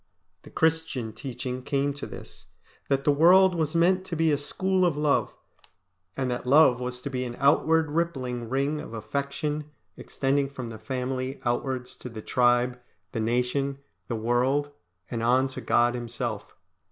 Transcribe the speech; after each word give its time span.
The 0.41 0.49
Christian 0.49 1.13
teaching 1.13 1.61
came 1.61 1.93
to 1.93 2.07
this, 2.07 2.47
that 2.89 3.03
the 3.03 3.11
world 3.11 3.53
was 3.53 3.75
meant 3.75 4.03
to 4.05 4.15
be 4.15 4.31
a 4.31 4.35
school 4.39 4.83
of 4.83 4.97
love, 4.97 5.35
and 6.17 6.31
that 6.31 6.47
love 6.47 6.79
was 6.79 7.01
to 7.01 7.09
be 7.11 7.23
an 7.23 7.35
outward 7.37 7.91
rippling 7.91 8.49
ring 8.49 8.79
of 8.81 8.95
affection 8.95 9.65
extending 9.95 10.49
from 10.49 10.69
the 10.69 10.79
family 10.79 11.39
outwards 11.45 11.95
to 11.97 12.09
the 12.09 12.23
tribe, 12.23 12.79
the 13.11 13.19
nation, 13.19 13.77
the 14.07 14.15
world, 14.15 14.71
and 15.11 15.21
on 15.21 15.47
to 15.49 15.61
God 15.61 15.93
Himself. 15.93 16.55